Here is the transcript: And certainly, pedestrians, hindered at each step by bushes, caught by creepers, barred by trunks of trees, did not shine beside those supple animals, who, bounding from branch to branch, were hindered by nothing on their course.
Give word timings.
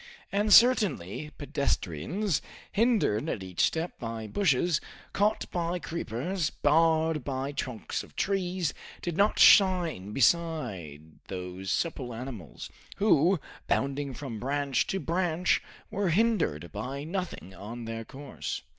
And 0.31 0.51
certainly, 0.51 1.29
pedestrians, 1.37 2.41
hindered 2.71 3.29
at 3.29 3.43
each 3.43 3.59
step 3.61 3.99
by 3.99 4.25
bushes, 4.25 4.81
caught 5.13 5.45
by 5.51 5.77
creepers, 5.77 6.49
barred 6.49 7.23
by 7.23 7.51
trunks 7.51 8.01
of 8.01 8.15
trees, 8.15 8.73
did 9.03 9.15
not 9.15 9.37
shine 9.37 10.11
beside 10.11 11.19
those 11.27 11.71
supple 11.71 12.15
animals, 12.15 12.71
who, 12.95 13.39
bounding 13.67 14.15
from 14.15 14.39
branch 14.39 14.87
to 14.87 14.99
branch, 14.99 15.61
were 15.91 16.09
hindered 16.09 16.71
by 16.71 17.03
nothing 17.03 17.53
on 17.53 17.85
their 17.85 18.03
course. 18.03 18.63